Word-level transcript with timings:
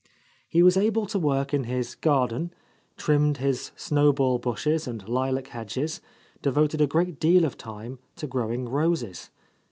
He 0.49 0.63
was 0.63 0.77
able 0.77 1.05
to 1.05 1.19
work 1.19 1.53
in 1.53 1.65
his 1.65 1.93
garden, 1.93 2.55
trimmed 2.97 3.37
his 3.37 3.71
snowball 3.75 4.39
bushes 4.39 4.87
and 4.87 5.07
lilac 5.07 5.49
hedges, 5.49 6.01
devoted 6.41 6.81
a 6.81 6.87
great 6.87 7.19
deal 7.19 7.45
of 7.45 7.55
time 7.55 7.99
to 8.15 8.25
growing 8.25 8.67
roses. 8.67 9.29